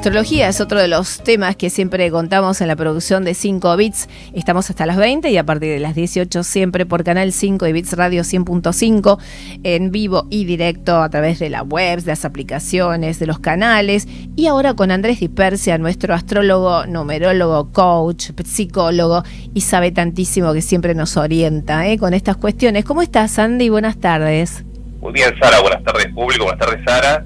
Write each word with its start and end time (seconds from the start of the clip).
astrología 0.00 0.48
es 0.48 0.62
otro 0.62 0.80
de 0.80 0.88
los 0.88 1.22
temas 1.22 1.56
que 1.56 1.68
siempre 1.68 2.10
contamos 2.10 2.62
en 2.62 2.68
la 2.68 2.76
producción 2.76 3.22
de 3.22 3.34
5 3.34 3.76
bits. 3.76 4.08
Estamos 4.32 4.70
hasta 4.70 4.86
las 4.86 4.96
20 4.96 5.30
y 5.30 5.36
a 5.36 5.44
partir 5.44 5.74
de 5.74 5.78
las 5.78 5.94
18 5.94 6.42
siempre 6.42 6.86
por 6.86 7.04
Canal 7.04 7.32
5 7.34 7.66
y 7.66 7.72
Bits 7.74 7.92
Radio 7.92 8.22
100.5 8.22 9.18
en 9.62 9.90
vivo 9.90 10.26
y 10.30 10.46
directo 10.46 11.02
a 11.02 11.10
través 11.10 11.38
de 11.38 11.50
la 11.50 11.62
web, 11.62 12.00
de 12.00 12.12
las 12.12 12.24
aplicaciones, 12.24 13.18
de 13.18 13.26
los 13.26 13.40
canales. 13.40 14.08
Y 14.36 14.46
ahora 14.46 14.72
con 14.72 14.90
Andrés 14.90 15.20
Dispersia, 15.20 15.76
nuestro 15.76 16.14
astrólogo, 16.14 16.86
numerólogo, 16.86 17.70
coach, 17.70 18.30
psicólogo 18.42 19.22
y 19.52 19.60
sabe 19.60 19.90
tantísimo 19.90 20.54
que 20.54 20.62
siempre 20.62 20.94
nos 20.94 21.18
orienta 21.18 21.86
¿eh? 21.86 21.98
con 21.98 22.14
estas 22.14 22.38
cuestiones. 22.38 22.86
¿Cómo 22.86 23.02
estás, 23.02 23.38
Andy? 23.38 23.68
Buenas 23.68 24.00
tardes. 24.00 24.64
Muy 25.02 25.12
bien, 25.12 25.34
Sara. 25.38 25.60
Buenas 25.60 25.84
tardes, 25.84 26.06
público. 26.14 26.44
Buenas 26.44 26.66
tardes, 26.66 26.82
Sara. 26.86 27.22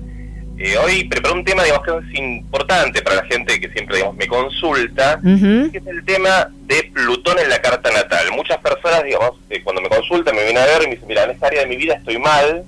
Eh, 0.57 0.77
hoy 0.79 1.05
preparé 1.05 1.35
un 1.35 1.45
tema, 1.45 1.65
digamos, 1.65 1.85
que 1.85 2.13
es 2.13 2.19
importante 2.19 3.03
para 3.03 3.17
la 3.17 3.25
gente 3.25 3.61
que 3.61 3.69
siempre, 3.71 3.97
digamos, 3.97 4.17
me 4.17 4.29
consulta, 4.29 5.19
que 5.21 5.79
es 5.79 5.87
el 5.87 6.05
tema 6.05 6.49
de 6.67 6.91
Plutón 6.95 7.39
en 7.41 7.49
la 7.49 7.61
carta 7.61 7.91
natal. 7.91 8.27
Muchas 8.37 8.59
personas, 8.59 9.03
digamos, 9.03 9.33
eh, 9.51 9.63
cuando 9.65 9.83
me 9.83 9.89
consultan, 9.89 10.37
me 10.37 10.45
vienen 10.45 10.63
a 10.63 10.67
ver 10.67 10.83
y 10.83 10.87
me 10.87 10.93
dicen, 10.93 11.09
mira, 11.09 11.25
en 11.25 11.33
esta 11.33 11.49
área 11.49 11.63
de 11.63 11.67
mi 11.67 11.77
vida 11.77 11.95
estoy 11.95 12.19
mal, 12.19 12.65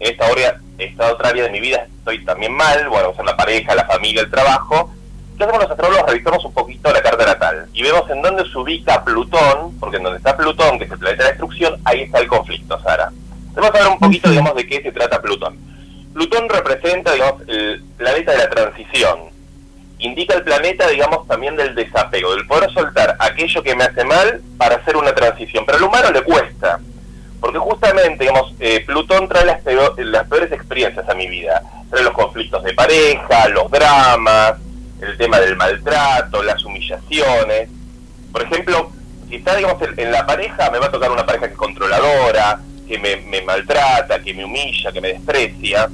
en 0.00 0.12
esta, 0.12 0.26
área, 0.26 0.60
esta 0.78 1.12
otra 1.12 1.28
área 1.28 1.44
de 1.44 1.50
mi 1.50 1.60
vida 1.60 1.86
estoy 1.98 2.24
también 2.24 2.52
mal, 2.52 2.88
bueno, 2.88 3.14
o 3.16 3.22
la 3.22 3.36
pareja, 3.36 3.74
la 3.74 3.86
familia, 3.86 4.22
el 4.22 4.30
trabajo. 4.30 4.92
¿Qué 5.36 5.44
hacemos 5.44 5.62
los 5.62 5.70
astrólogos? 5.70 6.10
Revisamos 6.10 6.44
un 6.44 6.52
poquito 6.52 6.92
la 6.92 7.00
carta 7.00 7.24
natal 7.24 7.68
y 7.72 7.82
vemos 7.82 8.10
en 8.10 8.20
dónde 8.20 8.44
se 8.50 8.58
ubica 8.58 9.04
Plutón, 9.04 9.78
porque 9.78 9.98
en 9.98 10.02
donde 10.02 10.18
está 10.18 10.36
Plutón, 10.36 10.76
que 10.78 10.86
es 10.86 10.90
el 10.90 10.98
planeta 10.98 11.22
de 11.22 11.28
destrucción, 11.30 11.80
ahí 11.84 12.02
está 12.02 12.18
el 12.18 12.26
conflicto, 12.26 12.80
Sara. 12.82 13.12
Vamos 13.54 13.70
a 13.70 13.78
ver 13.78 13.88
un 13.88 13.98
poquito, 13.98 14.28
digamos, 14.28 14.56
de 14.56 14.66
qué 14.66 14.82
se 14.82 14.90
trata 14.90 15.22
Plutón. 15.22 15.67
Plutón 16.18 16.48
representa, 16.48 17.12
digamos, 17.12 17.42
el 17.46 17.80
planeta 17.96 18.32
de 18.32 18.38
la 18.38 18.50
transición. 18.50 19.30
Indica 20.00 20.34
el 20.34 20.42
planeta, 20.42 20.88
digamos, 20.88 21.28
también 21.28 21.54
del 21.54 21.76
desapego, 21.76 22.34
del 22.34 22.44
poder 22.44 22.68
soltar 22.72 23.14
aquello 23.20 23.62
que 23.62 23.76
me 23.76 23.84
hace 23.84 24.04
mal 24.04 24.42
para 24.56 24.74
hacer 24.74 24.96
una 24.96 25.14
transición. 25.14 25.64
Pero 25.64 25.78
al 25.78 25.84
humano 25.84 26.10
le 26.10 26.22
cuesta, 26.22 26.80
porque 27.40 27.60
justamente, 27.60 28.24
digamos, 28.24 28.52
eh, 28.58 28.82
Plutón 28.84 29.28
trae 29.28 29.44
las, 29.44 29.60
las 29.96 30.26
peores 30.26 30.50
experiencias 30.50 31.08
a 31.08 31.14
mi 31.14 31.28
vida. 31.28 31.62
Trae 31.88 32.02
los 32.02 32.14
conflictos 32.14 32.64
de 32.64 32.74
pareja, 32.74 33.48
los 33.50 33.70
dramas, 33.70 34.54
el 35.00 35.16
tema 35.18 35.38
del 35.38 35.54
maltrato, 35.54 36.42
las 36.42 36.64
humillaciones. 36.64 37.68
Por 38.32 38.42
ejemplo, 38.42 38.90
si 39.28 39.36
está, 39.36 39.54
digamos, 39.54 39.80
en 39.96 40.10
la 40.10 40.26
pareja, 40.26 40.68
me 40.72 40.80
va 40.80 40.86
a 40.86 40.90
tocar 40.90 41.12
una 41.12 41.24
pareja 41.24 41.46
que 41.46 41.52
es 41.52 41.58
controladora, 41.58 42.58
que 42.88 42.98
me, 42.98 43.18
me 43.18 43.40
maltrata, 43.42 44.20
que 44.20 44.34
me 44.34 44.44
humilla, 44.44 44.90
que 44.90 45.00
me 45.00 45.12
desprecia. 45.12 45.88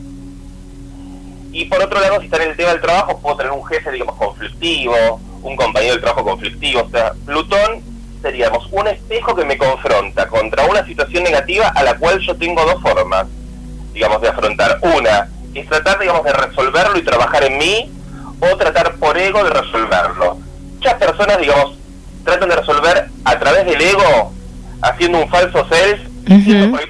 Y 1.54 1.66
por 1.66 1.80
otro 1.80 2.00
lado, 2.00 2.18
si 2.18 2.24
está 2.24 2.42
en 2.42 2.50
el 2.50 2.56
tema 2.56 2.70
del 2.70 2.80
trabajo, 2.80 3.20
puedo 3.20 3.36
tener 3.36 3.52
un 3.52 3.64
jefe, 3.66 3.92
digamos, 3.92 4.16
conflictivo, 4.16 5.20
un 5.40 5.54
compañero 5.54 5.92
del 5.92 6.02
trabajo 6.02 6.24
conflictivo. 6.24 6.82
O 6.82 6.90
sea, 6.90 7.12
Plutón 7.24 7.80
seríamos 8.20 8.66
un 8.72 8.88
espejo 8.88 9.36
que 9.36 9.44
me 9.44 9.56
confronta 9.56 10.26
contra 10.26 10.64
una 10.64 10.84
situación 10.84 11.22
negativa 11.22 11.68
a 11.68 11.84
la 11.84 11.96
cual 11.96 12.18
yo 12.18 12.34
tengo 12.34 12.60
dos 12.64 12.82
formas, 12.82 13.28
digamos, 13.92 14.20
de 14.20 14.28
afrontar. 14.30 14.80
Una 14.82 15.28
es 15.54 15.68
tratar, 15.68 16.00
digamos, 16.00 16.24
de 16.24 16.32
resolverlo 16.32 16.98
y 16.98 17.02
trabajar 17.02 17.44
en 17.44 17.56
mí, 17.56 17.88
o 18.40 18.56
tratar 18.56 18.96
por 18.96 19.16
ego 19.16 19.44
de 19.44 19.50
resolverlo. 19.50 20.38
Muchas 20.74 20.94
personas, 20.94 21.38
digamos, 21.38 21.78
tratan 22.24 22.48
de 22.48 22.56
resolver 22.56 23.08
a 23.24 23.38
través 23.38 23.64
del 23.64 23.80
ego, 23.80 24.32
haciendo 24.82 25.18
un 25.18 25.28
falso 25.28 25.64
self 25.68 26.00
uh 26.26 26.70
por 26.70 26.80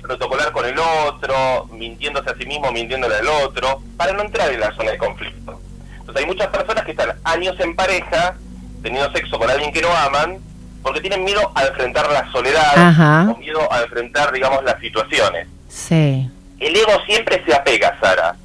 con 0.52 0.64
el 0.64 0.78
otro, 0.78 1.68
mintiéndose 1.72 2.30
a 2.30 2.34
sí 2.36 2.46
mismo, 2.46 2.70
mintiéndole 2.72 3.16
al 3.16 3.28
otro, 3.28 3.82
para 3.96 4.12
no 4.12 4.22
entrar 4.22 4.50
en 4.50 4.60
la 4.60 4.74
zona 4.74 4.92
de 4.92 4.98
conflicto. 4.98 5.60
Entonces 5.98 6.22
hay 6.22 6.26
muchas 6.26 6.48
personas 6.48 6.84
que 6.84 6.90
están 6.90 7.12
años 7.24 7.58
en 7.60 7.74
pareja, 7.74 8.36
teniendo 8.82 9.10
sexo 9.12 9.38
con 9.38 9.50
alguien 9.50 9.72
que 9.72 9.82
no 9.82 9.94
aman, 9.96 10.38
porque 10.82 11.00
tienen 11.00 11.24
miedo 11.24 11.50
a 11.54 11.64
enfrentar 11.64 12.10
la 12.10 12.30
soledad, 12.30 13.30
o 13.30 13.36
miedo 13.38 13.72
a 13.72 13.82
enfrentar, 13.82 14.32
digamos, 14.32 14.62
las 14.64 14.78
situaciones. 14.80 15.48
Sí. 15.68 16.30
El 16.60 16.76
ego 16.76 16.92
siempre 17.06 17.42
se 17.44 17.54
apega, 17.54 17.98
Sara. 18.00 18.36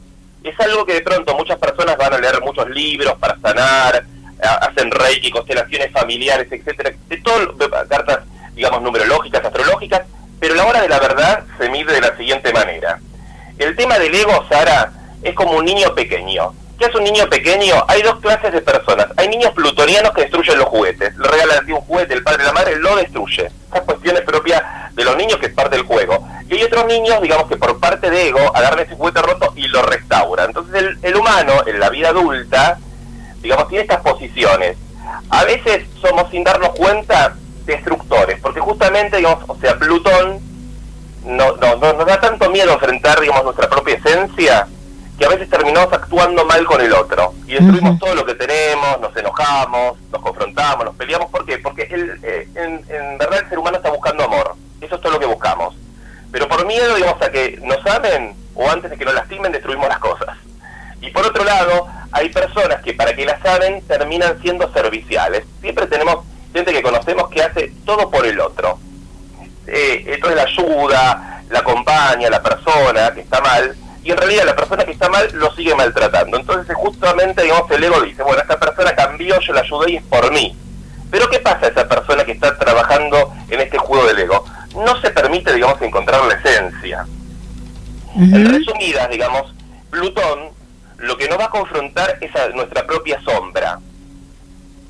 Es 0.44 0.58
algo 0.62 0.86
que 0.86 0.94
de 0.94 1.02
pronto 1.02 1.36
muchas 1.36 1.58
personas 1.58 1.98
van 1.98 2.14
a 2.14 2.18
leer 2.18 2.42
muchos 2.42 2.70
libros 2.70 3.16
para 3.20 3.38
sanar, 3.40 4.06
hacen 4.62 4.90
reiki, 4.90 5.30
constelaciones 5.32 5.92
familiares, 5.92 6.48
etcétera, 6.50 6.92
de 7.08 7.18
todo, 7.18 7.58
cartas, 7.90 8.20
digamos, 8.54 8.82
numerológicas, 8.82 9.44
astrológicas, 9.44 10.04
pero 10.40 10.56
la 10.56 10.66
hora 10.66 10.82
de 10.82 10.90
la 10.90 11.00
verdad 11.00 11.44
se 11.58 11.70
mide 11.70 11.94
de 11.94 12.02
la 12.02 12.16
siguiente 12.16 12.54
manera. 12.54 13.00
El 13.58 13.76
tema 13.76 14.00
del 14.00 14.16
ego, 14.16 14.46
Sara, 14.50 14.92
es 15.22 15.34
como 15.36 15.54
un 15.54 15.66
niño 15.66 15.94
pequeño. 15.94 16.54
¿Qué 16.78 16.86
es 16.86 16.96
un 16.96 17.04
niño 17.04 17.28
pequeño? 17.30 17.76
Hay 17.90 18.02
dos 18.02 18.20
clases 18.22 18.54
de 18.54 18.62
personas. 18.62 19.08
Hay 19.18 19.28
niños 19.28 19.52
plutonianos 19.52 20.14
que 20.14 20.22
destruyen 20.22 20.58
los 20.58 20.70
juguetes. 20.70 21.14
Le 21.18 21.28
regalan 21.28 21.72
un 21.74 21.82
juguete, 21.82 22.14
el 22.14 22.24
padre 22.24 22.44
y 22.44 22.46
la 22.46 22.54
madre 22.54 22.76
lo 22.78 22.96
destruye. 22.96 23.52
Esa 23.70 23.82
cuestión 23.82 24.16
es 24.16 24.24
de 25.00 25.04
los 25.06 25.16
niños 25.16 25.38
que 25.40 25.48
es 25.48 25.54
parte 25.54 25.78
del 25.78 25.86
juego. 25.86 26.28
Y 26.50 26.56
hay 26.56 26.64
otros 26.64 26.86
niños, 26.86 27.22
digamos, 27.22 27.48
que 27.48 27.58
por 27.58 27.80
parte 27.80 28.10
de 28.10 28.28
ego 28.28 28.40
agarran 28.56 28.80
ese 28.80 28.96
juguete 28.96 29.22
roto 29.22 29.54
y 29.56 29.68
lo 29.68 29.82
restaura. 29.84 30.46
Entonces 30.46 30.76
el, 30.76 31.00
el 31.02 31.16
humano, 31.16 31.54
en 31.66 31.80
la 31.80 31.90
vida 31.90 32.10
adulta, 32.10 32.78
digamos, 33.42 33.68
tiene 33.70 33.84
estas 33.84 34.02
posiciones. 34.02 34.78
A 35.30 35.44
veces 35.44 35.86
somos, 36.02 36.30
sin 36.32 36.44
darnos 36.44 36.70
cuenta, 36.72 37.36
destructores, 37.70 38.40
porque 38.42 38.60
justamente, 38.60 39.18
digamos, 39.18 39.44
o 39.48 39.56
sea, 39.56 39.78
Plutón 39.78 40.40
no, 41.26 41.56
no, 41.58 41.76
nos 41.76 42.06
da 42.06 42.20
tanto 42.20 42.50
miedo 42.50 42.74
enfrentar, 42.74 43.20
digamos, 43.20 43.44
nuestra 43.44 43.70
propia 43.70 43.96
esencia, 43.96 44.68
que 45.18 45.26
a 45.26 45.30
veces 45.30 45.50
terminamos 45.50 45.92
actuando 45.92 46.46
mal 46.46 46.66
con 46.66 46.80
el 46.80 46.94
otro 46.94 47.34
y 47.46 47.54
destruimos 47.54 48.00
todo 48.00 48.16
lo 48.16 48.26
que 48.26 48.36
tenemos, 48.36 49.02
nos 49.02 49.16
enojamos, 49.18 49.98
nos 50.12 50.22
confrontamos, 50.22 50.86
nos 50.86 50.96
peleamos. 50.96 51.30
¿Por 51.30 51.46
qué? 51.46 51.58
Porque 51.58 51.84
el, 51.92 52.20
eh, 52.24 52.48
en, 52.56 52.86
en, 52.88 53.18
verdad 53.18 53.40
el 53.40 53.50
ser 53.50 53.60
humano 53.60 53.78
está 53.78 53.90
buscando 53.90 54.24
amor. 54.24 54.56
Eso 54.80 54.96
es 54.96 55.02
todo 55.02 55.12
lo 55.12 55.20
que 55.20 55.26
buscamos. 55.26 55.76
Pero 56.32 56.48
por 56.48 56.66
miedo, 56.66 56.96
digamos, 56.96 57.22
a 57.22 57.30
que 57.30 57.60
nos 57.62 57.86
amen 57.86 58.34
o 58.56 58.70
antes 58.70 58.90
de 58.90 58.98
que 58.98 59.04
nos 59.04 59.14
lastimen, 59.14 59.52
destruimos 59.52 59.90
las 59.90 60.00
cosas. 60.00 60.38
Y 61.02 61.12
por 61.12 61.26
otro 61.26 61.44
lado, 61.44 61.88
hay 62.12 62.30
personas 62.30 62.82
que 62.82 62.94
para 62.94 63.14
que 63.14 63.26
las 63.26 63.46
amen 63.46 63.82
terminan 63.88 64.42
siendo 64.42 64.72
serviciales. 64.72 65.44
Siempre 65.60 65.86
tenemos 65.88 66.26
gente 66.60 66.74
que 66.74 66.82
conocemos 66.82 67.30
que 67.30 67.42
hace 67.42 67.74
todo 67.86 68.10
por 68.10 68.26
el 68.26 68.40
otro. 68.40 68.80
Eh, 69.68 70.04
entonces 70.08 70.36
la 70.36 70.44
ayuda, 70.44 71.44
la 71.50 71.60
acompaña, 71.60 72.30
la 72.30 72.42
persona 72.42 73.14
que 73.14 73.22
está 73.22 73.42
mal, 73.42 73.76
y 74.04 74.12
en 74.12 74.18
realidad 74.18 74.46
la 74.46 74.56
persona 74.56 74.84
que 74.84 74.92
está 74.92 75.10
mal 75.10 75.30
lo 75.34 75.54
sigue 75.56 75.74
maltratando. 75.76 76.38
Entonces 76.38 76.76
justamente, 76.76 77.44
digamos, 77.44 77.70
el 77.72 77.84
ego 77.84 78.02
dice, 78.02 78.24
bueno, 78.24 78.42
esta 78.42 78.60
persona 78.60 78.94
cambió, 78.96 79.40
yo 79.40 79.54
la 79.54 79.62
ayudé 79.62 79.92
y 79.92 79.96
es 79.98 80.04
por 80.04 80.32
mí. 80.32 80.56
Pero 81.12 81.30
¿qué 81.30 81.40
pasa 81.40 81.66
a 81.66 81.70
esa 81.70 81.88
persona 81.88 82.24
que 82.24 82.34
está 82.34 82.58
trabajando 82.58 83.34
en 83.50 83.62
este 83.62 83.78
juego 83.78 84.06
del 84.06 84.20
ego? 84.20 84.46
No 84.76 85.00
se 85.02 85.10
permite, 85.10 85.54
digamos, 85.54 85.82
encontrar 85.82 86.24
la 86.26 86.36
esencia. 86.36 87.06
En 88.16 88.54
resumidas, 88.54 89.10
digamos, 89.10 89.54
Plutón 89.90 90.52
lo 90.98 91.18
que 91.18 91.30
nos 91.30 91.40
va 91.40 91.46
a 91.46 91.50
confrontar 91.50 92.18
es 92.22 92.36
a 92.36 92.50
nuestra 92.50 92.86
propia 92.86 93.20
sombra. 93.22 93.80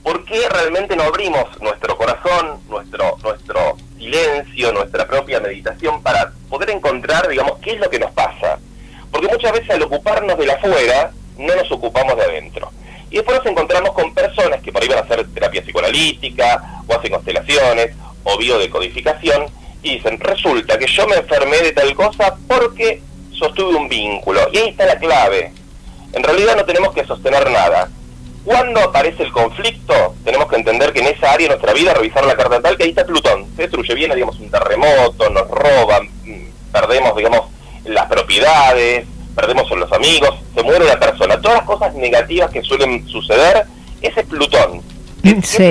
¿Por 0.03 0.25
qué 0.25 0.47
realmente 0.49 0.95
no 0.95 1.03
abrimos 1.03 1.45
nuestro 1.61 1.97
corazón, 1.97 2.61
nuestro, 2.69 3.17
nuestro 3.21 3.77
silencio, 3.97 4.71
nuestra 4.71 5.05
propia 5.05 5.39
meditación 5.39 6.01
para 6.01 6.31
poder 6.49 6.69
encontrar, 6.71 7.27
digamos, 7.27 7.59
qué 7.59 7.73
es 7.73 7.79
lo 7.79 7.89
que 7.89 7.99
nos 7.99 8.11
pasa? 8.11 8.59
Porque 9.11 9.27
muchas 9.27 9.51
veces 9.51 9.69
al 9.71 9.83
ocuparnos 9.83 10.37
de 10.37 10.45
la 10.45 10.53
afuera, 10.53 11.11
no 11.37 11.55
nos 11.55 11.71
ocupamos 11.71 12.15
de 12.15 12.23
adentro. 12.23 12.71
Y 13.11 13.15
después 13.15 13.37
nos 13.37 13.47
encontramos 13.47 13.91
con 13.93 14.13
personas 14.13 14.61
que 14.61 14.71
por 14.71 14.81
ahí 14.81 14.87
van 14.87 14.99
a 14.99 15.01
hacer 15.01 15.27
terapia 15.33 15.61
psicoanalítica, 15.61 16.81
o 16.87 16.93
hacen 16.93 17.11
constelaciones, 17.11 17.95
o 18.23 18.37
biodecodificación, 18.37 19.47
y 19.81 19.95
dicen, 19.95 20.19
resulta 20.19 20.77
que 20.77 20.87
yo 20.87 21.07
me 21.07 21.15
enfermé 21.15 21.57
de 21.57 21.71
tal 21.71 21.93
cosa 21.95 22.37
porque 22.47 23.01
sostuve 23.31 23.75
un 23.75 23.89
vínculo. 23.89 24.47
Y 24.51 24.57
ahí 24.57 24.69
está 24.69 24.85
la 24.85 24.97
clave. 24.97 25.51
En 26.13 26.23
realidad 26.23 26.55
no 26.55 26.65
tenemos 26.65 26.93
que 26.93 27.05
sostener 27.05 27.49
nada 27.49 27.89
cuando 28.43 28.79
aparece 28.81 29.23
el 29.23 29.31
conflicto, 29.31 30.15
tenemos 30.23 30.47
que 30.47 30.55
entender 30.55 30.93
que 30.93 30.99
en 30.99 31.07
esa 31.07 31.31
área 31.31 31.47
de 31.47 31.55
nuestra 31.55 31.73
vida, 31.73 31.93
revisar 31.93 32.25
la 32.25 32.35
carta 32.35 32.61
tal, 32.61 32.77
que 32.77 32.83
ahí 32.83 32.89
está 32.89 33.05
Plutón, 33.05 33.45
se 33.55 33.63
destruye, 33.63 33.93
viene, 33.93 34.15
digamos, 34.15 34.39
un 34.39 34.49
terremoto, 34.49 35.29
nos 35.29 35.47
roban, 35.49 36.07
mm, 36.23 36.71
perdemos, 36.71 37.15
digamos, 37.15 37.41
las 37.85 38.05
propiedades, 38.07 39.05
perdemos 39.35 39.71
a 39.71 39.75
los 39.75 39.91
amigos, 39.91 40.35
se 40.55 40.63
muere 40.63 40.85
la 40.85 40.99
persona. 40.99 41.39
Todas 41.39 41.59
las 41.59 41.65
cosas 41.65 41.93
negativas 41.95 42.49
que 42.51 42.61
suelen 42.61 43.07
suceder, 43.07 43.65
ese 44.01 44.21
es 44.21 44.25
Plutón. 44.25 44.81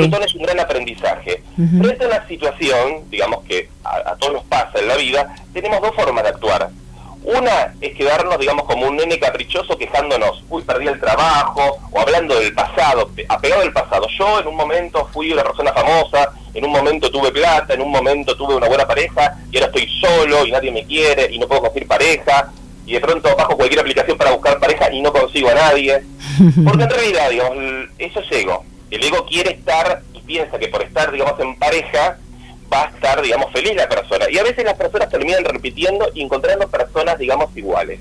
Plutón 0.00 0.22
es 0.22 0.34
un 0.34 0.42
gran 0.42 0.60
aprendizaje. 0.60 1.42
Frente 1.56 2.04
a 2.04 2.08
una 2.08 2.28
situación, 2.28 3.08
digamos 3.10 3.44
que 3.44 3.70
a, 3.82 4.12
a 4.12 4.16
todos 4.16 4.34
nos 4.34 4.44
pasa 4.44 4.78
en 4.78 4.88
la 4.88 4.96
vida, 4.96 5.34
tenemos 5.52 5.80
dos 5.80 5.94
formas 5.94 6.22
de 6.22 6.30
actuar 6.30 6.68
una 7.28 7.74
es 7.82 7.94
quedarnos, 7.94 8.38
digamos, 8.38 8.64
como 8.64 8.86
un 8.86 8.96
nene 8.96 9.18
caprichoso 9.18 9.76
quejándonos, 9.76 10.42
uy, 10.48 10.62
perdí 10.62 10.86
el 10.86 10.98
trabajo, 10.98 11.78
o 11.90 12.00
hablando 12.00 12.34
del 12.38 12.54
pasado, 12.54 13.10
apegado 13.28 13.60
al 13.60 13.72
pasado. 13.72 14.06
Yo 14.18 14.40
en 14.40 14.46
un 14.46 14.56
momento 14.56 15.06
fui 15.12 15.30
una 15.30 15.42
persona 15.42 15.70
famosa, 15.74 16.32
en 16.54 16.64
un 16.64 16.72
momento 16.72 17.10
tuve 17.10 17.30
plata, 17.30 17.74
en 17.74 17.82
un 17.82 17.90
momento 17.90 18.34
tuve 18.34 18.54
una 18.54 18.66
buena 18.66 18.86
pareja, 18.86 19.36
y 19.52 19.58
ahora 19.58 19.66
estoy 19.66 19.86
solo 20.00 20.46
y 20.46 20.52
nadie 20.52 20.72
me 20.72 20.86
quiere 20.86 21.28
y 21.30 21.38
no 21.38 21.46
puedo 21.46 21.60
conseguir 21.62 21.86
pareja. 21.86 22.50
y 22.86 22.94
de 22.94 23.00
pronto 23.00 23.36
bajo 23.36 23.54
cualquier 23.54 23.80
aplicación 23.80 24.16
para 24.16 24.30
buscar 24.30 24.58
pareja 24.58 24.90
y 24.90 25.02
no 25.02 25.12
consigo 25.12 25.50
a 25.50 25.54
nadie. 25.54 26.02
Porque 26.64 26.84
en 26.84 26.90
realidad, 26.90 27.28
digamos, 27.28 27.58
eso 27.98 28.20
es 28.20 28.32
ego. 28.32 28.64
El 28.90 29.04
ego 29.04 29.26
quiere 29.26 29.50
estar 29.50 30.00
y 30.14 30.20
piensa 30.20 30.58
que 30.58 30.68
por 30.68 30.80
estar, 30.80 31.12
digamos, 31.12 31.38
en 31.40 31.58
pareja 31.58 32.16
va 32.72 32.84
a 32.84 32.88
estar, 32.88 33.20
digamos, 33.22 33.50
feliz 33.52 33.74
la 33.74 33.88
persona. 33.88 34.26
Y 34.30 34.38
a 34.38 34.42
veces 34.42 34.64
las 34.64 34.74
personas 34.74 35.08
terminan 35.08 35.44
repitiendo 35.44 36.10
y 36.14 36.22
encontrando 36.22 36.68
personas, 36.68 37.18
digamos, 37.18 37.54
iguales. 37.56 38.00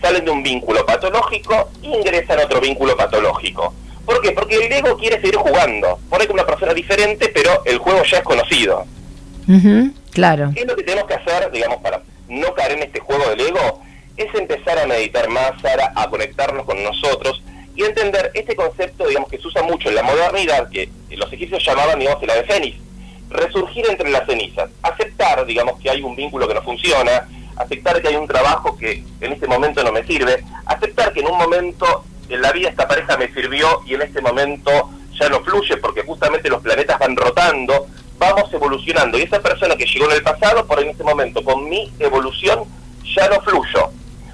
Salen 0.00 0.24
de 0.24 0.30
un 0.30 0.42
vínculo 0.42 0.86
patológico 0.86 1.70
ingresan 1.82 2.38
a 2.38 2.44
otro 2.44 2.60
vínculo 2.60 2.96
patológico. 2.96 3.74
¿Por 4.06 4.20
qué? 4.22 4.30
Porque 4.32 4.56
el 4.56 4.72
ego 4.72 4.96
quiere 4.96 5.16
seguir 5.16 5.36
jugando. 5.36 5.98
Por 6.08 6.20
ahí 6.20 6.26
con 6.26 6.34
una 6.34 6.46
persona 6.46 6.72
diferente, 6.72 7.30
pero 7.34 7.62
el 7.64 7.78
juego 7.78 8.02
ya 8.04 8.18
es 8.18 8.24
conocido. 8.24 8.84
claro. 10.12 10.50
¿Qué 10.54 10.60
es 10.60 10.66
lo 10.66 10.76
que 10.76 10.84
tenemos 10.84 11.08
que 11.08 11.14
hacer, 11.14 11.50
digamos, 11.50 11.78
para 11.78 12.02
no 12.28 12.54
caer 12.54 12.72
en 12.72 12.84
este 12.84 13.00
juego 13.00 13.28
del 13.30 13.40
ego? 13.40 13.82
Es 14.16 14.32
empezar 14.34 14.78
a 14.78 14.86
meditar 14.86 15.28
más, 15.28 15.52
Sara, 15.60 15.92
a 15.94 16.08
conectarnos 16.08 16.64
con 16.64 16.82
nosotros 16.82 17.42
y 17.74 17.84
entender 17.84 18.30
este 18.34 18.56
concepto, 18.56 19.06
digamos, 19.06 19.30
que 19.30 19.38
se 19.38 19.46
usa 19.46 19.62
mucho 19.62 19.88
en 19.88 19.96
la 19.96 20.02
modernidad, 20.02 20.68
que 20.70 20.88
los 21.10 21.32
egipcios 21.32 21.64
llamaban, 21.64 21.98
digamos, 21.98 22.22
el 22.22 22.30
ave 22.30 22.44
fénix 22.44 22.87
resurgir 23.30 23.86
entre 23.88 24.10
las 24.10 24.26
cenizas, 24.26 24.70
aceptar, 24.82 25.44
digamos, 25.46 25.78
que 25.80 25.90
hay 25.90 26.02
un 26.02 26.16
vínculo 26.16 26.48
que 26.48 26.54
no 26.54 26.62
funciona, 26.62 27.28
aceptar 27.56 28.00
que 28.00 28.08
hay 28.08 28.16
un 28.16 28.26
trabajo 28.26 28.76
que 28.76 29.04
en 29.20 29.32
este 29.32 29.46
momento 29.46 29.82
no 29.82 29.92
me 29.92 30.04
sirve, 30.04 30.42
aceptar 30.66 31.12
que 31.12 31.20
en 31.20 31.28
un 31.28 31.38
momento 31.38 32.04
en 32.28 32.42
la 32.42 32.52
vida 32.52 32.68
esta 32.68 32.86
pareja 32.86 33.16
me 33.16 33.32
sirvió 33.32 33.82
y 33.86 33.94
en 33.94 34.02
este 34.02 34.20
momento 34.20 34.70
ya 35.18 35.28
no 35.28 35.40
fluye 35.40 35.76
porque 35.78 36.02
justamente 36.02 36.48
los 36.48 36.62
planetas 36.62 36.98
van 36.98 37.16
rotando, 37.16 37.86
vamos 38.18 38.52
evolucionando 38.52 39.18
y 39.18 39.22
esa 39.22 39.40
persona 39.40 39.76
que 39.76 39.86
llegó 39.86 40.06
en 40.06 40.16
el 40.16 40.22
pasado, 40.22 40.66
por 40.66 40.80
en 40.80 40.90
este 40.90 41.04
momento 41.04 41.42
con 41.42 41.68
mi 41.68 41.92
evolución 41.98 42.64
ya 43.16 43.28
no 43.28 43.40
fluyo. 43.40 43.90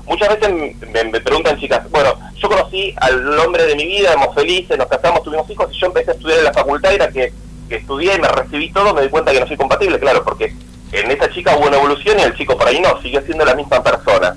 Muchas 0.06 0.28
veces 0.28 0.76
me, 0.92 1.20
preguntan 1.20 1.58
chicas, 1.58 1.88
bueno, 1.90 2.14
yo 2.36 2.48
conocí 2.48 2.94
al 2.98 3.38
hombre 3.38 3.64
de 3.64 3.74
mi 3.74 3.86
vida, 3.86 4.10
éramos 4.10 4.34
felices, 4.34 4.76
nos 4.76 4.88
casamos, 4.88 5.22
tuvimos 5.22 5.48
hijos 5.48 5.68
y 5.72 5.80
yo 5.80 5.86
empecé 5.86 6.10
a 6.10 6.14
estudiar 6.14 6.38
en 6.40 6.44
la 6.44 6.52
facultad 6.52 6.90
y 6.90 6.94
era 6.96 7.08
que 7.08 7.32
que 7.68 7.76
estudié 7.76 8.14
y 8.14 8.20
me 8.20 8.28
recibí 8.28 8.72
todo, 8.72 8.94
me 8.94 9.02
di 9.02 9.08
cuenta 9.08 9.32
que 9.32 9.40
no 9.40 9.46
soy 9.46 9.56
compatible, 9.56 9.98
claro, 9.98 10.22
porque 10.24 10.54
en 10.92 11.10
esa 11.10 11.30
chica 11.30 11.56
hubo 11.56 11.66
una 11.66 11.76
evolución 11.76 12.18
y 12.18 12.22
el 12.22 12.34
chico 12.34 12.56
por 12.56 12.68
ahí 12.68 12.80
no, 12.80 13.00
sigue 13.00 13.20
siendo 13.22 13.44
la 13.44 13.54
misma 13.54 13.82
persona. 13.82 14.36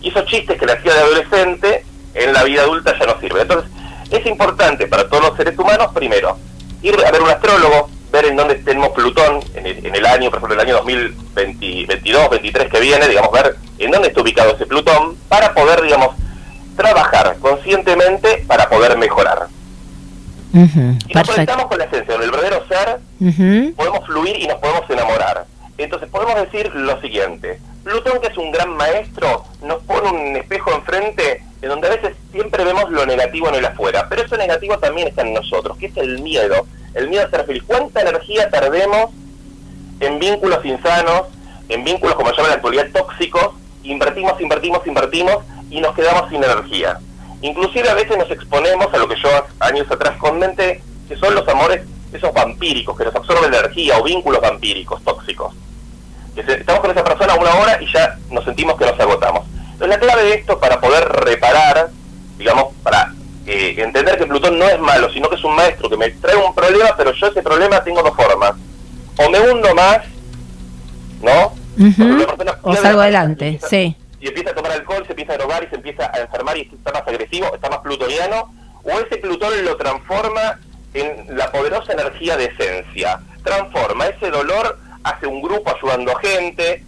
Y 0.00 0.08
esos 0.08 0.24
chistes 0.26 0.58
que 0.58 0.66
le 0.66 0.72
hacía 0.72 0.94
de 0.94 1.00
adolescente, 1.00 1.84
en 2.14 2.32
la 2.32 2.44
vida 2.44 2.62
adulta 2.62 2.98
ya 2.98 3.06
no 3.06 3.20
sirve. 3.20 3.42
Entonces, 3.42 3.70
es 4.10 4.26
importante 4.26 4.86
para 4.86 5.08
todos 5.08 5.28
los 5.28 5.36
seres 5.36 5.58
humanos, 5.58 5.88
primero, 5.94 6.36
ir 6.82 6.96
a 7.04 7.10
ver 7.10 7.22
un 7.22 7.30
astrólogo, 7.30 7.88
ver 8.10 8.26
en 8.26 8.36
dónde 8.36 8.56
tenemos 8.56 8.90
Plutón 8.90 9.40
en 9.54 9.94
el, 9.94 10.06
año, 10.06 10.28
por 10.28 10.38
ejemplo, 10.38 10.54
el 10.54 10.60
año 10.60 10.76
2022, 10.76 12.30
23 12.30 12.68
que 12.68 12.80
viene, 12.80 13.08
digamos, 13.08 13.32
ver 13.32 13.56
en 13.78 13.90
dónde 13.90 14.08
está 14.08 14.20
ubicado 14.20 14.54
ese 14.54 14.66
Plutón, 14.66 15.16
para 15.28 15.54
poder, 15.54 15.80
digamos, 15.82 16.14
trabajar 16.76 17.36
conscientemente 17.40 18.44
para 18.46 18.68
poder 18.68 18.96
mejorar. 18.98 19.21
Y 20.52 21.14
nos 21.14 21.28
conectamos 21.28 21.66
con 21.66 21.78
la 21.78 21.84
esencia, 21.84 22.14
con 22.14 22.22
el 22.22 22.30
verdadero 22.30 22.64
ser, 22.68 23.74
podemos 23.74 24.06
fluir 24.06 24.36
y 24.36 24.46
nos 24.46 24.58
podemos 24.58 24.88
enamorar. 24.90 25.46
Entonces 25.78 26.08
podemos 26.10 26.34
decir 26.36 26.70
lo 26.74 27.00
siguiente, 27.00 27.58
Plutón 27.82 28.20
que 28.20 28.28
es 28.28 28.38
un 28.38 28.52
gran 28.52 28.76
maestro 28.76 29.44
nos 29.62 29.82
pone 29.82 30.08
un 30.08 30.36
espejo 30.36 30.72
enfrente 30.72 31.42
en 31.60 31.68
donde 31.68 31.88
a 31.88 31.90
veces 31.90 32.16
siempre 32.30 32.64
vemos 32.64 32.90
lo 32.90 33.04
negativo 33.06 33.48
en 33.48 33.56
el 33.56 33.64
afuera, 33.64 34.06
pero 34.08 34.22
eso 34.22 34.36
negativo 34.36 34.78
también 34.78 35.08
está 35.08 35.22
en 35.22 35.34
nosotros, 35.34 35.76
que 35.78 35.86
es 35.86 35.96
el 35.96 36.20
miedo, 36.20 36.66
el 36.94 37.08
miedo 37.08 37.24
a 37.26 37.30
ser 37.30 37.44
feliz. 37.44 37.62
¿Cuánta 37.66 38.02
energía 38.02 38.48
perdemos 38.50 39.10
en 40.00 40.18
vínculos 40.18 40.64
insanos, 40.64 41.22
en 41.68 41.84
vínculos 41.84 42.14
como 42.14 42.30
se 42.30 42.36
llama 42.36 42.48
en 42.48 42.50
la 42.50 42.56
actualidad 42.56 42.86
tóxicos? 42.92 43.54
Invertimos, 43.82 44.40
invertimos, 44.40 44.86
invertimos 44.86 45.38
y 45.70 45.80
nos 45.80 45.94
quedamos 45.94 46.28
sin 46.30 46.42
energía. 46.42 46.98
Inclusive 47.42 47.90
a 47.90 47.94
veces 47.94 48.16
nos 48.16 48.30
exponemos 48.30 48.86
a 48.94 48.98
lo 48.98 49.08
que 49.08 49.20
yo 49.20 49.28
años 49.58 49.90
atrás 49.90 50.16
comenté, 50.18 50.80
que 51.08 51.16
son 51.16 51.34
los 51.34 51.46
amores, 51.48 51.82
esos 52.12 52.32
vampíricos, 52.32 52.96
que 52.96 53.04
nos 53.04 53.14
absorben 53.14 53.52
energía 53.52 53.98
o 53.98 54.04
vínculos 54.04 54.40
vampíricos, 54.40 55.02
tóxicos. 55.02 55.52
Que 56.36 56.40
estamos 56.40 56.80
con 56.80 56.92
esa 56.92 57.02
persona 57.02 57.34
una 57.34 57.54
hora 57.56 57.82
y 57.82 57.92
ya 57.92 58.16
nos 58.30 58.44
sentimos 58.44 58.76
que 58.78 58.86
nos 58.86 58.98
agotamos. 58.98 59.44
Entonces 59.72 59.88
la 59.88 59.98
clave 59.98 60.22
de 60.22 60.34
esto 60.34 60.58
para 60.60 60.80
poder 60.80 61.04
reparar, 61.04 61.90
digamos, 62.38 62.74
para 62.84 63.12
eh, 63.44 63.74
entender 63.76 64.16
que 64.16 64.26
Plutón 64.26 64.56
no 64.56 64.68
es 64.68 64.78
malo, 64.78 65.12
sino 65.12 65.28
que 65.28 65.34
es 65.34 65.44
un 65.44 65.56
maestro 65.56 65.90
que 65.90 65.96
me 65.96 66.10
trae 66.10 66.36
un 66.36 66.54
problema, 66.54 66.94
pero 66.96 67.12
yo 67.12 67.26
ese 67.26 67.42
problema 67.42 67.82
tengo 67.82 68.02
dos 68.02 68.14
formas. 68.14 68.52
O 69.18 69.28
me 69.30 69.40
hundo 69.40 69.74
más, 69.74 69.98
¿no? 71.20 71.52
O 72.62 72.76
salgo 72.76 73.00
adelante, 73.00 73.58
sí 73.68 73.96
y 74.22 74.28
empieza 74.28 74.50
a 74.50 74.54
tomar 74.54 74.70
alcohol, 74.70 75.02
se 75.04 75.12
empieza 75.12 75.32
a 75.32 75.36
drogar 75.36 75.64
y 75.64 75.66
se 75.66 75.74
empieza 75.74 76.08
a 76.14 76.20
enfermar 76.20 76.56
y 76.56 76.70
está 76.72 76.92
más 76.92 77.02
agresivo, 77.02 77.52
está 77.52 77.68
más 77.68 77.80
plutoniano, 77.80 78.54
o 78.84 78.90
ese 78.90 79.16
Plutón 79.16 79.52
lo 79.64 79.76
transforma 79.76 80.60
en 80.94 81.36
la 81.36 81.50
poderosa 81.50 81.92
energía 81.92 82.36
de 82.36 82.44
esencia. 82.44 83.18
Transforma 83.42 84.06
ese 84.06 84.30
dolor, 84.30 84.78
hace 85.02 85.26
un 85.26 85.42
grupo 85.42 85.74
ayudando 85.74 86.16
a 86.16 86.20
gente, 86.20 86.84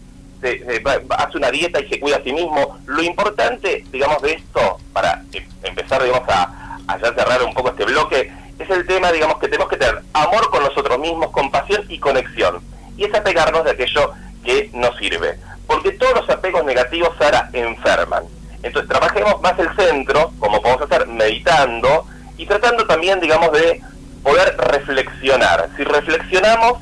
hace 1.19 1.36
una 1.36 1.50
dieta 1.50 1.81
y 1.81 1.88
se 1.88 1.98
cuida 1.98 2.19
a 2.19 2.22
sí 2.22 2.32
mismo. 2.32 2.78
Lo 2.86 3.02
importante, 3.02 3.84
digamos, 3.90 4.22
de 4.22 4.34
esto, 4.34 4.78
para 4.92 5.20
em, 5.32 5.44
empezar, 5.64 6.04
digamos, 6.04 6.28
a, 6.28 6.78
a 6.86 6.98
ya 7.00 7.14
cerrar 7.14 7.42
un 7.42 7.52
poco 7.52 7.70
este 7.70 7.84
bloque, 7.84 8.32
es 8.60 8.70
el 8.70 8.86
tema, 8.86 9.10
digamos, 9.10 9.40
que 9.40 9.48
tenemos 9.48 9.69
que 9.69 9.76
tener 9.76 10.02
amor 10.12 10.50
con 10.50 10.62
nosotros 10.62 11.00
mismos, 11.00 11.31
compasión 11.31 11.84
y 11.88 11.98
conexión. 11.98 12.60
Y 12.96 13.06
es 13.06 13.14
apegarnos 13.14 13.64
de 13.64 13.72
aquello 13.72 14.12
que 14.44 14.70
nos 14.72 14.96
sirve 14.98 15.36
porque 15.66 15.93
todos 15.93 16.14
los 16.14 16.31
apegos 16.31 16.64
negativos, 16.64 17.11
Sara, 17.19 17.50
enferman. 17.52 18.25
Entonces 18.62 18.88
trabajemos 18.88 19.40
más 19.43 19.58
el 19.58 19.75
centro, 19.76 20.32
como 20.38 20.62
podemos 20.62 20.82
hacer, 20.82 21.06
meditando 21.06 22.06
y 22.38 22.46
tratando 22.46 22.87
también, 22.87 23.20
digamos, 23.20 23.52
de 23.52 23.81
poder 24.22 24.56
reflexionar. 24.56 25.69
Si 25.76 25.84
reflexionamos 25.84 26.78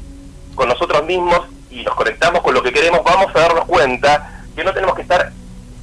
con 0.55 0.69
nosotros 0.69 1.05
mismos 1.05 1.41
y 1.71 1.83
nos 1.83 1.95
conectamos 1.95 2.43
con 2.43 2.55
lo 2.55 2.63
que 2.63 2.73
queremos, 2.73 3.03
vamos 3.05 3.35
a 3.35 3.41
darnos 3.41 3.65
cuenta 3.67 4.43
que 4.55 4.63
no 4.63 4.73
tenemos 4.73 4.95
que 4.95 5.03
estar 5.03 5.33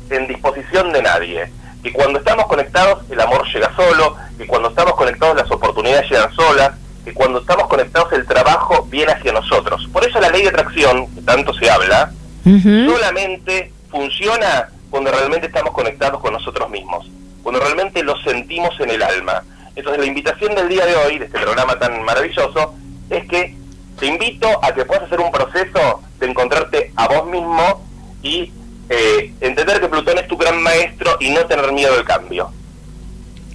en 0.10 0.28
disposición 0.28 0.94
de 0.94 1.02
nadie. 1.02 1.52
Que 1.84 1.92
cuando 1.94 2.20
estamos 2.20 2.48
conectados 2.48 3.04
el 3.10 3.20
amor 3.20 3.46
llega 3.52 3.74
solo, 3.76 4.16
que 4.38 4.48
cuando 4.48 4.70
estamos 4.70 4.94
conectados 4.96 5.36
las 5.36 5.52
oportunidades 5.52 6.10
llegan 6.10 6.34
solas, 6.34 6.72
que 7.04 7.14
cuando 7.14 7.40
estamos 7.40 7.68
conectados 7.68 8.12
el 8.14 8.26
trabajo 8.26 8.86
viene 8.90 9.12
hacia 9.12 9.32
nosotros. 9.32 9.88
Por 9.92 10.06
eso 10.06 10.20
la 10.20 10.30
ley 10.30 10.44
de 10.44 10.50
atracción, 10.50 11.14
que 11.14 11.22
tanto 11.22 11.54
se 11.54 11.70
habla, 11.70 12.12
solamente 12.44 13.72
funciona 13.90 14.70
cuando 14.90 15.12
realmente 15.12 15.48
estamos 15.48 15.74
conectados 15.74 16.22
con 16.22 16.34
nosotros 16.34 16.70
mismos, 16.70 17.10
cuando 17.44 17.60
realmente 17.60 18.04
lo 18.04 18.18
sentimos 18.22 18.80
en 18.80 18.92
el 18.92 19.04
alma. 19.04 19.44
Entonces 19.76 20.02
la 20.02 20.08
invitación 20.08 20.56
del 20.56 20.68
día 20.68 20.86
de 20.86 20.96
hoy, 20.96 21.20
de 21.20 21.26
este 21.26 21.40
programa 21.40 21.78
tan 21.78 22.04
maravilloso, 22.04 22.74
es 23.10 23.26
que 23.28 23.56
te 24.00 24.08
invito 24.08 24.48
a 24.64 24.74
que 24.74 24.86
puedas 24.86 25.04
hacer 25.04 25.20
un 25.20 25.32
proceso 25.32 26.02
de 26.20 26.28
encontrarte 26.28 26.92
a 26.96 27.08
vos 27.08 27.28
mismo 27.28 27.86
y 28.24 28.52
eh, 28.90 29.34
entender 29.42 29.80
que 29.80 29.88
Plutón 29.88 30.18
es 30.18 30.28
tu 30.28 30.38
gran 30.38 30.62
maestro 30.62 31.18
y 31.20 31.30
no 31.30 31.46
tener 31.46 31.72
miedo 31.72 31.94
al 31.94 32.06
cambio. 32.06 32.52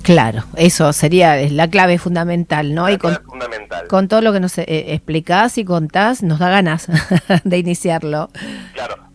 Claro, 0.02 0.44
eso 0.56 0.92
sería 0.92 1.34
la 1.50 1.68
clave 1.68 1.98
fundamental, 1.98 2.74
¿no? 2.74 2.88
La 2.88 2.98
clave 2.98 3.16
con, 3.16 3.24
fundamental. 3.24 3.86
con 3.88 4.06
todo 4.06 4.20
lo 4.20 4.34
que 4.34 4.40
nos 4.40 4.58
eh, 4.58 4.64
explicás 4.68 5.56
y 5.56 5.64
contás, 5.64 6.22
nos 6.22 6.38
da 6.38 6.50
ganas 6.50 6.88
de 7.44 7.58
iniciarlo. 7.58 8.28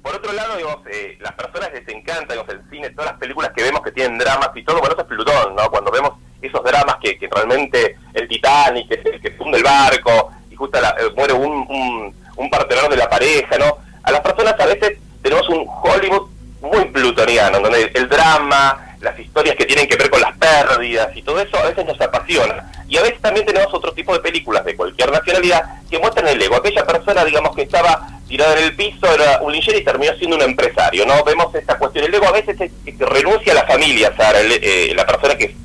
Por 0.09 0.17
otro 0.17 0.33
lado, 0.33 0.57
digamos, 0.57 0.79
eh, 0.91 1.19
las 1.21 1.33
personas 1.33 1.71
les 1.71 1.87
encanta, 1.87 2.33
digamos, 2.33 2.51
el 2.51 2.67
cine, 2.71 2.89
todas 2.89 3.11
las 3.11 3.19
películas 3.19 3.51
que 3.55 3.61
vemos 3.61 3.83
que 3.83 3.91
tienen 3.91 4.17
dramas 4.17 4.49
y 4.55 4.63
todo, 4.63 4.79
bueno, 4.79 4.93
eso 4.93 5.03
es 5.03 5.07
Plutón, 5.07 5.55
¿no? 5.55 5.69
Cuando 5.69 5.91
vemos 5.91 6.13
esos 6.41 6.63
dramas 6.63 6.95
que, 6.99 7.15
que 7.19 7.29
realmente 7.31 7.95
el 8.15 8.27
Titanic, 8.27 8.87
que, 8.89 9.19
que 9.19 9.31
funde 9.37 9.59
el 9.59 9.63
barco, 9.63 10.31
y 10.49 10.55
justo 10.55 10.81
la, 10.81 10.95
eh, 10.99 11.11
muere 11.15 11.33
un, 11.33 11.51
un, 11.51 12.15
un 12.37 12.49
de 12.49 12.97
la 12.97 13.07
pareja, 13.07 13.55
¿no? 13.59 13.77
A 14.01 14.11
las 14.11 14.21
personas 14.21 14.59
a 14.59 14.65
veces 14.65 14.97
tenemos 15.21 15.47
un 15.47 15.67
Hollywood 15.67 16.27
muy 16.61 16.85
plutoniano, 16.85 17.59
donde 17.59 17.91
el 17.93 18.09
drama, 18.09 18.95
las 19.01 19.19
historias 19.19 19.55
que 19.55 19.65
tienen 19.65 19.87
que 19.87 19.95
ver 19.95 20.09
con 20.09 20.21
las 20.21 20.35
pérdidas 20.39 21.15
y 21.15 21.21
todo 21.21 21.39
eso 21.39 21.55
a 21.55 21.67
veces 21.67 21.85
nos 21.85 22.01
apasiona. 22.01 22.71
Y 22.87 22.97
a 22.97 23.03
veces 23.03 23.21
también 23.21 23.45
tenemos 23.45 23.71
otro 23.71 23.93
tipo 23.93 24.13
de 24.13 24.21
películas 24.21 24.65
de 24.65 24.75
cualquier 24.75 25.11
nacionalidad 25.11 25.83
que 25.87 25.99
muestran 25.99 26.27
el 26.27 26.41
ego. 26.41 26.55
Aquella 26.55 26.83
persona, 26.83 27.23
digamos, 27.23 27.55
que 27.55 27.61
estaba 27.61 28.18
tirada 28.29 28.57
en 28.57 28.65
el 28.65 28.75
piso, 28.75 29.11
era 29.11 29.39
un 29.41 29.51
linchero 29.51 29.77
y 29.77 29.83
terminó 29.83 30.13
siendo 30.17 30.37
un 30.37 30.43
empresario, 30.43 31.05
¿no? 31.05 31.23
Vemos 31.23 31.53
esta 31.55 31.77
cuestión. 31.77 32.05
El 32.05 32.13
ego 32.13 32.27
a 32.27 32.31
veces 32.31 32.55
es, 32.61 32.71
que 32.85 33.05
renuncia 33.05 33.51
a 33.51 33.55
la 33.55 33.65
familia, 33.65 34.13
Sara, 34.15 34.39
eh, 34.41 34.93
la 34.95 35.05
persona 35.05 35.35
que, 35.35 35.55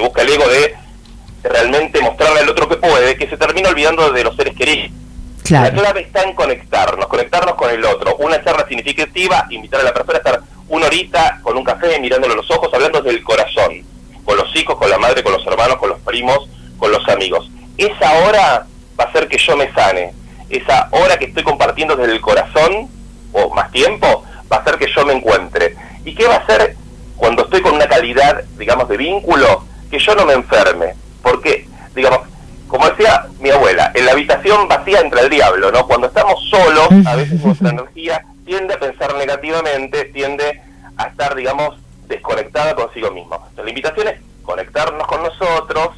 busca 0.00 0.22
el 0.22 0.30
ego 0.30 0.48
de 0.48 0.74
realmente 1.42 2.00
mostrarle 2.00 2.40
al 2.40 2.48
otro 2.48 2.68
que 2.68 2.76
puede, 2.76 3.16
que 3.16 3.28
se 3.28 3.36
termina 3.36 3.68
olvidando 3.68 4.10
de 4.10 4.24
los 4.24 4.36
seres 4.36 4.54
queridos. 4.54 4.90
La 5.50 5.70
clave 5.70 6.02
está 6.02 6.22
en 6.22 6.34
conectarnos, 6.34 7.06
conectarnos 7.08 7.56
con 7.56 7.68
el 7.68 7.84
otro. 7.84 8.16
Una 8.16 8.42
charla 8.42 8.66
significativa, 8.68 9.46
invitar 9.50 9.80
a 9.80 9.84
la 9.84 9.92
persona 9.92 10.14
a 10.14 10.18
estar 10.18 10.40
una 10.68 10.86
horita 10.86 11.40
con 11.42 11.56
un 11.58 11.64
café, 11.64 11.98
mirándole 12.00 12.36
los 12.36 12.50
ojos, 12.50 12.72
hablando 12.72 13.02
del 13.02 13.22
corazón, 13.22 13.84
con 14.24 14.36
los 14.36 14.54
hijos, 14.56 14.76
con 14.78 14.88
la 14.88 14.98
madre, 14.98 15.22
con 15.22 15.32
los 15.32 15.44
hermanos, 15.46 15.76
con 15.76 15.90
los 15.90 15.98
primos, 16.00 16.48
con 16.78 16.92
los 16.92 17.06
amigos. 17.08 17.50
Esa 17.76 18.12
hora 18.24 18.66
va 18.98 19.04
a 19.04 19.08
hacer 19.08 19.28
que 19.28 19.36
yo 19.36 19.56
me 19.56 19.70
sane. 19.74 20.14
Esa 20.52 20.88
hora 20.90 21.16
que 21.16 21.24
estoy 21.24 21.42
compartiendo 21.42 21.96
desde 21.96 22.12
el 22.12 22.20
corazón, 22.20 22.88
o 23.32 23.54
más 23.54 23.70
tiempo, 23.70 24.24
va 24.52 24.58
a 24.58 24.60
hacer 24.60 24.76
que 24.76 24.92
yo 24.94 25.04
me 25.06 25.14
encuentre. 25.14 25.74
¿Y 26.04 26.14
qué 26.14 26.26
va 26.26 26.34
a 26.34 26.38
hacer 26.38 26.76
cuando 27.16 27.44
estoy 27.44 27.62
con 27.62 27.74
una 27.74 27.88
calidad, 27.88 28.44
digamos, 28.58 28.86
de 28.88 28.98
vínculo? 28.98 29.64
Que 29.90 29.98
yo 29.98 30.14
no 30.14 30.26
me 30.26 30.34
enferme. 30.34 30.94
Porque, 31.22 31.66
digamos, 31.94 32.20
como 32.68 32.86
decía 32.88 33.26
mi 33.40 33.50
abuela, 33.50 33.92
en 33.94 34.04
la 34.04 34.12
habitación 34.12 34.68
vacía 34.68 35.00
entra 35.00 35.22
el 35.22 35.30
diablo, 35.30 35.72
¿no? 35.72 35.86
Cuando 35.86 36.08
estamos 36.08 36.34
solos, 36.50 36.88
a 37.06 37.16
veces 37.16 37.40
nuestra 37.40 37.70
energía 37.70 38.24
tiende 38.44 38.74
a 38.74 38.78
pensar 38.78 39.14
negativamente, 39.14 40.06
tiende 40.06 40.60
a 40.96 41.04
estar, 41.04 41.34
digamos, 41.34 41.78
desconectada 42.08 42.74
consigo 42.74 43.10
mismo. 43.10 43.36
Entonces, 43.36 43.64
la 43.64 43.70
invitación 43.70 44.08
es 44.08 44.20
conectarnos 44.42 45.06
con 45.06 45.22
nosotros, 45.22 45.90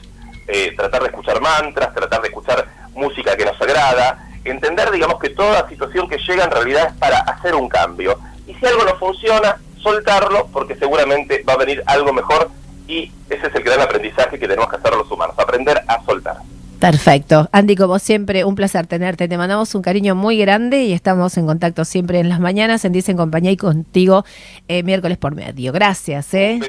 eh, 0.46 0.72
tratar 0.76 1.02
de 1.02 1.08
escuchar 1.08 1.40
mantras, 1.40 1.94
tratar 1.94 2.20
de 2.22 2.28
escuchar 2.28 2.66
música 2.94 3.36
que 3.36 3.44
nos 3.44 3.60
agrada, 3.60 4.28
entender, 4.44 4.90
digamos, 4.90 5.18
que 5.18 5.30
toda 5.30 5.68
situación 5.68 6.08
que 6.08 6.18
llega 6.18 6.44
en 6.44 6.50
realidad 6.50 6.88
es 6.88 6.94
para 6.94 7.18
hacer 7.18 7.54
un 7.54 7.68
cambio. 7.68 8.18
Y 8.46 8.54
si 8.54 8.66
algo 8.66 8.84
no 8.84 8.96
funciona, 8.96 9.60
soltarlo, 9.82 10.48
porque 10.52 10.76
seguramente 10.76 11.44
va 11.48 11.54
a 11.54 11.58
venir 11.58 11.82
algo 11.86 12.12
mejor 12.12 12.50
y 12.86 13.10
ese 13.30 13.46
es 13.46 13.54
el 13.54 13.62
gran 13.62 13.80
aprendizaje 13.80 14.38
que 14.38 14.46
tenemos 14.46 14.68
que 14.68 14.76
hacer 14.76 14.92
los 14.94 15.10
humanos, 15.10 15.34
aprender 15.38 15.80
a 15.86 16.04
soltar. 16.04 16.36
Perfecto. 16.80 17.48
Andy, 17.50 17.76
como 17.76 17.98
siempre, 17.98 18.44
un 18.44 18.56
placer 18.56 18.86
tenerte. 18.86 19.26
Te 19.26 19.38
mandamos 19.38 19.74
un 19.74 19.80
cariño 19.80 20.14
muy 20.14 20.36
grande 20.36 20.82
y 20.82 20.92
estamos 20.92 21.34
en 21.38 21.46
contacto 21.46 21.86
siempre 21.86 22.20
en 22.20 22.28
las 22.28 22.40
mañanas 22.40 22.84
en 22.84 22.92
Dice 22.92 23.16
Compañía 23.16 23.52
y 23.52 23.56
contigo 23.56 24.24
eh, 24.68 24.82
miércoles 24.82 25.16
por 25.16 25.34
medio. 25.34 25.72
Gracias. 25.72 26.34
¿eh? 26.34 26.60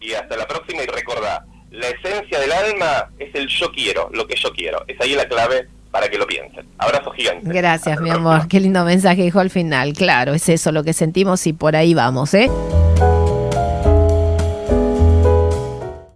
Y 0.00 0.12
hasta 0.14 0.36
la 0.36 0.48
próxima 0.48 0.82
y 0.82 0.86
recordá, 0.86 1.46
la 1.70 1.86
esencia 1.88 2.40
del 2.40 2.50
alma 2.50 3.10
es 3.20 3.32
el 3.34 3.46
yo 3.46 3.70
quiero, 3.70 4.10
lo 4.12 4.26
que 4.26 4.34
yo 4.34 4.52
quiero. 4.52 4.82
Es 4.88 5.00
ahí 5.00 5.14
la 5.14 5.28
clave 5.28 5.68
para 5.94 6.08
que 6.08 6.18
lo 6.18 6.26
piensen. 6.26 6.66
Abrazo 6.76 7.12
gigante. 7.12 7.48
Gracias, 7.52 8.00
mi 8.00 8.10
amor. 8.10 8.48
Qué 8.48 8.58
lindo 8.58 8.84
mensaje 8.84 9.22
dijo 9.22 9.38
al 9.38 9.48
final. 9.48 9.92
Claro, 9.92 10.34
es 10.34 10.48
eso 10.48 10.72
lo 10.72 10.82
que 10.82 10.92
sentimos 10.92 11.46
y 11.46 11.52
por 11.52 11.76
ahí 11.76 11.94
vamos, 11.94 12.34
¿eh? 12.34 12.50